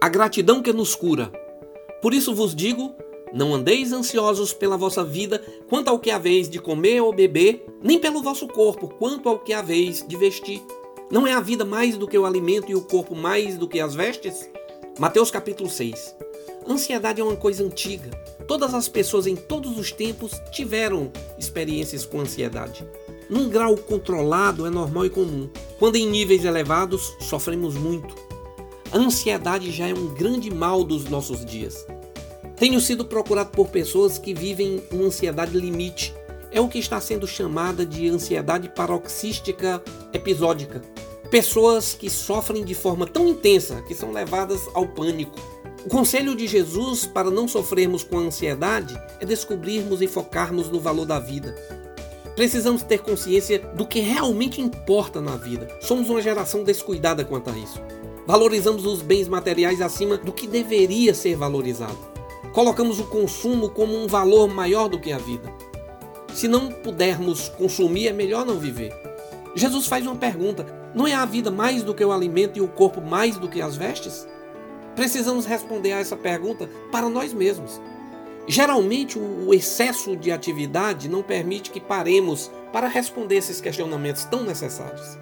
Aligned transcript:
a 0.00 0.08
gratidão 0.08 0.62
que 0.62 0.72
nos 0.72 0.94
cura. 0.94 1.32
Por 2.00 2.12
isso 2.12 2.34
vos 2.34 2.54
digo: 2.54 2.94
não 3.32 3.54
andeis 3.54 3.92
ansiosos 3.92 4.52
pela 4.52 4.76
vossa 4.76 5.02
vida 5.02 5.42
quanto 5.68 5.88
ao 5.88 5.98
que 5.98 6.10
haveis 6.10 6.48
de 6.48 6.58
comer 6.58 7.00
ou 7.00 7.12
beber, 7.12 7.64
nem 7.82 7.98
pelo 7.98 8.22
vosso 8.22 8.46
corpo 8.46 8.88
quanto 8.88 9.28
ao 9.28 9.38
que 9.38 9.52
haveis 9.52 10.04
de 10.06 10.16
vestir. 10.16 10.62
Não 11.10 11.26
é 11.26 11.32
a 11.32 11.40
vida 11.40 11.64
mais 11.64 11.96
do 11.96 12.06
que 12.06 12.18
o 12.18 12.26
alimento 12.26 12.70
e 12.70 12.74
o 12.74 12.82
corpo 12.82 13.14
mais 13.14 13.56
do 13.56 13.68
que 13.68 13.80
as 13.80 13.94
vestes? 13.94 14.50
Mateus 14.98 15.30
capítulo 15.30 15.68
6. 15.68 16.16
Ansiedade 16.68 17.20
é 17.20 17.24
uma 17.24 17.36
coisa 17.36 17.64
antiga. 17.64 18.10
Todas 18.46 18.74
as 18.74 18.88
pessoas 18.88 19.26
em 19.26 19.34
todos 19.34 19.78
os 19.78 19.90
tempos 19.92 20.32
tiveram 20.50 21.10
experiências 21.38 22.04
com 22.04 22.20
ansiedade. 22.20 22.86
Num 23.28 23.48
grau 23.48 23.76
controlado 23.76 24.66
é 24.66 24.70
normal 24.70 25.06
e 25.06 25.10
comum. 25.10 25.48
Quando 25.78 25.96
em 25.96 26.06
níveis 26.06 26.44
elevados, 26.44 27.16
sofremos 27.20 27.74
muito. 27.74 28.31
A 28.92 28.98
ansiedade 28.98 29.72
já 29.72 29.88
é 29.88 29.94
um 29.94 30.08
grande 30.08 30.50
mal 30.50 30.84
dos 30.84 31.06
nossos 31.06 31.46
dias. 31.46 31.86
Tenho 32.56 32.78
sido 32.78 33.06
procurado 33.06 33.48
por 33.48 33.70
pessoas 33.70 34.18
que 34.18 34.34
vivem 34.34 34.82
uma 34.92 35.06
ansiedade 35.06 35.56
limite. 35.56 36.14
É 36.50 36.60
o 36.60 36.68
que 36.68 36.78
está 36.78 37.00
sendo 37.00 37.26
chamada 37.26 37.86
de 37.86 38.06
ansiedade 38.10 38.68
paroxística 38.68 39.82
episódica. 40.12 40.82
Pessoas 41.30 41.94
que 41.94 42.10
sofrem 42.10 42.62
de 42.62 42.74
forma 42.74 43.06
tão 43.06 43.26
intensa 43.26 43.80
que 43.88 43.94
são 43.94 44.12
levadas 44.12 44.60
ao 44.74 44.86
pânico. 44.86 45.40
O 45.86 45.88
conselho 45.88 46.36
de 46.36 46.46
Jesus 46.46 47.06
para 47.06 47.30
não 47.30 47.48
sofrermos 47.48 48.04
com 48.04 48.18
a 48.18 48.22
ansiedade 48.22 48.94
é 49.18 49.24
descobrirmos 49.24 50.02
e 50.02 50.06
focarmos 50.06 50.68
no 50.68 50.78
valor 50.78 51.06
da 51.06 51.18
vida. 51.18 51.56
Precisamos 52.36 52.82
ter 52.82 52.98
consciência 52.98 53.58
do 53.58 53.86
que 53.86 54.00
realmente 54.00 54.60
importa 54.60 55.18
na 55.18 55.36
vida. 55.36 55.66
Somos 55.80 56.10
uma 56.10 56.20
geração 56.20 56.62
descuidada 56.62 57.24
quanto 57.24 57.48
a 57.48 57.56
isso. 57.56 57.80
Valorizamos 58.26 58.86
os 58.86 59.02
bens 59.02 59.26
materiais 59.26 59.80
acima 59.80 60.16
do 60.16 60.32
que 60.32 60.46
deveria 60.46 61.12
ser 61.12 61.36
valorizado. 61.36 61.98
Colocamos 62.52 63.00
o 63.00 63.04
consumo 63.04 63.70
como 63.70 63.96
um 63.96 64.06
valor 64.06 64.48
maior 64.48 64.88
do 64.88 65.00
que 65.00 65.12
a 65.12 65.18
vida. 65.18 65.52
Se 66.32 66.46
não 66.46 66.70
pudermos 66.70 67.48
consumir, 67.48 68.08
é 68.08 68.12
melhor 68.12 68.46
não 68.46 68.58
viver. 68.58 68.92
Jesus 69.54 69.86
faz 69.86 70.06
uma 70.06 70.16
pergunta: 70.16 70.66
não 70.94 71.06
é 71.06 71.14
a 71.14 71.24
vida 71.24 71.50
mais 71.50 71.82
do 71.82 71.94
que 71.94 72.04
o 72.04 72.12
alimento 72.12 72.58
e 72.58 72.62
o 72.62 72.68
corpo 72.68 73.00
mais 73.00 73.36
do 73.36 73.48
que 73.48 73.60
as 73.60 73.76
vestes? 73.76 74.26
Precisamos 74.94 75.46
responder 75.46 75.92
a 75.92 75.98
essa 75.98 76.16
pergunta 76.16 76.68
para 76.90 77.08
nós 77.08 77.32
mesmos. 77.32 77.80
Geralmente, 78.46 79.18
o 79.18 79.54
excesso 79.54 80.16
de 80.16 80.30
atividade 80.30 81.08
não 81.08 81.22
permite 81.22 81.70
que 81.70 81.80
paremos 81.80 82.50
para 82.72 82.88
responder 82.88 83.36
esses 83.36 83.60
questionamentos 83.60 84.24
tão 84.24 84.42
necessários. 84.42 85.18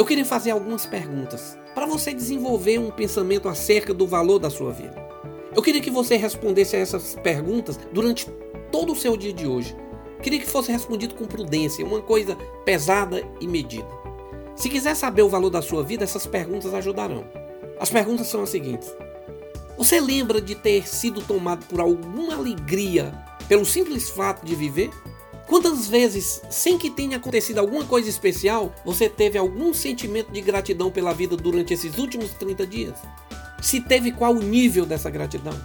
Eu 0.00 0.06
queria 0.06 0.24
fazer 0.24 0.50
algumas 0.50 0.86
perguntas 0.86 1.58
para 1.74 1.84
você 1.84 2.14
desenvolver 2.14 2.78
um 2.78 2.90
pensamento 2.90 3.50
acerca 3.50 3.92
do 3.92 4.06
valor 4.06 4.38
da 4.38 4.48
sua 4.48 4.72
vida. 4.72 4.96
Eu 5.54 5.60
queria 5.60 5.82
que 5.82 5.90
você 5.90 6.16
respondesse 6.16 6.74
a 6.74 6.78
essas 6.78 7.16
perguntas 7.16 7.78
durante 7.92 8.26
todo 8.72 8.94
o 8.94 8.96
seu 8.96 9.14
dia 9.14 9.30
de 9.30 9.46
hoje. 9.46 9.76
Queria 10.22 10.38
que 10.40 10.46
fosse 10.46 10.72
respondido 10.72 11.14
com 11.14 11.26
prudência, 11.26 11.84
uma 11.84 12.00
coisa 12.00 12.34
pesada 12.64 13.22
e 13.42 13.46
medida. 13.46 13.86
Se 14.56 14.70
quiser 14.70 14.96
saber 14.96 15.20
o 15.20 15.28
valor 15.28 15.50
da 15.50 15.60
sua 15.60 15.82
vida, 15.82 16.02
essas 16.02 16.26
perguntas 16.26 16.72
ajudarão. 16.72 17.26
As 17.78 17.90
perguntas 17.90 18.26
são 18.26 18.42
as 18.42 18.48
seguintes: 18.48 18.90
você 19.76 20.00
lembra 20.00 20.40
de 20.40 20.54
ter 20.54 20.88
sido 20.88 21.20
tomado 21.20 21.66
por 21.66 21.78
alguma 21.78 22.36
alegria 22.36 23.12
pelo 23.46 23.66
simples 23.66 24.08
fato 24.08 24.46
de 24.46 24.54
viver? 24.54 24.88
Quantas 25.50 25.88
vezes, 25.88 26.40
sem 26.48 26.78
que 26.78 26.88
tenha 26.88 27.16
acontecido 27.16 27.58
alguma 27.58 27.84
coisa 27.84 28.08
especial, 28.08 28.72
você 28.84 29.08
teve 29.08 29.36
algum 29.36 29.74
sentimento 29.74 30.30
de 30.30 30.40
gratidão 30.40 30.92
pela 30.92 31.12
vida 31.12 31.36
durante 31.36 31.74
esses 31.74 31.98
últimos 31.98 32.30
30 32.34 32.64
dias? 32.68 33.00
Se 33.60 33.80
teve 33.80 34.12
qual 34.12 34.32
o 34.32 34.40
nível 34.40 34.86
dessa 34.86 35.10
gratidão? 35.10 35.60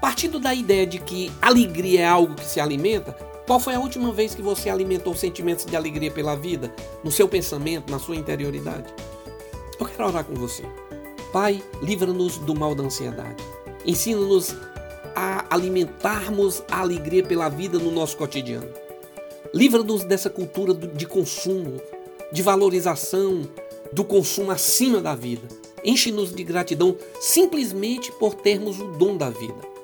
Partindo 0.00 0.40
da 0.40 0.52
ideia 0.52 0.84
de 0.84 0.98
que 0.98 1.30
alegria 1.40 2.00
é 2.00 2.04
algo 2.04 2.34
que 2.34 2.44
se 2.44 2.58
alimenta, 2.58 3.12
qual 3.46 3.60
foi 3.60 3.76
a 3.76 3.78
última 3.78 4.12
vez 4.12 4.34
que 4.34 4.42
você 4.42 4.68
alimentou 4.68 5.14
sentimentos 5.14 5.66
de 5.66 5.76
alegria 5.76 6.10
pela 6.10 6.34
vida, 6.34 6.74
no 7.04 7.12
seu 7.12 7.28
pensamento, 7.28 7.92
na 7.92 8.00
sua 8.00 8.16
interioridade? 8.16 8.92
Eu 9.78 9.86
quero 9.86 10.08
orar 10.08 10.24
com 10.24 10.34
você. 10.34 10.64
Pai, 11.32 11.62
livra-nos 11.80 12.38
do 12.38 12.56
mal 12.56 12.74
da 12.74 12.82
ansiedade. 12.82 13.40
Ensina-nos 13.84 14.56
a 15.14 15.46
alimentarmos 15.48 16.60
a 16.68 16.80
alegria 16.80 17.22
pela 17.22 17.48
vida 17.48 17.78
no 17.78 17.92
nosso 17.92 18.16
cotidiano. 18.16 18.85
Livra-nos 19.52 20.04
dessa 20.04 20.30
cultura 20.30 20.74
de 20.74 21.06
consumo, 21.06 21.80
de 22.32 22.42
valorização 22.42 23.48
do 23.92 24.04
consumo 24.04 24.50
acima 24.50 25.00
da 25.00 25.14
vida. 25.14 25.46
Enche-nos 25.84 26.34
de 26.34 26.42
gratidão 26.42 26.96
simplesmente 27.20 28.10
por 28.12 28.34
termos 28.34 28.80
o 28.80 28.86
dom 28.92 29.16
da 29.16 29.30
vida. 29.30 29.76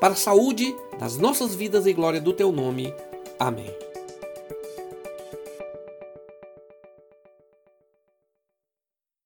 Para 0.00 0.14
a 0.14 0.16
saúde 0.16 0.74
das 0.98 1.16
nossas 1.16 1.54
vidas 1.54 1.86
e 1.86 1.92
glória 1.92 2.20
do 2.20 2.32
teu 2.32 2.52
nome. 2.52 2.94
Amém. 3.38 3.89